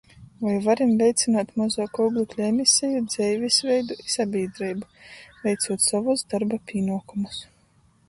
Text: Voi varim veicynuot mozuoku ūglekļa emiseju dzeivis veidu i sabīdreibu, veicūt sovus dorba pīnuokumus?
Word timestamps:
Voi 0.43 0.53
varim 0.67 0.93
veicynuot 1.01 1.51
mozuoku 1.61 2.07
ūglekļa 2.07 2.47
emiseju 2.53 3.03
dzeivis 3.11 3.61
veidu 3.69 4.01
i 4.07 4.17
sabīdreibu, 4.17 4.93
veicūt 5.47 5.89
sovus 5.93 6.29
dorba 6.35 6.65
pīnuokumus? 6.73 7.43